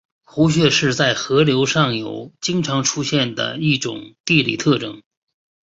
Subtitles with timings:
[0.23, 5.03] 壶穴是在河流上游经常出现的一种地理特征。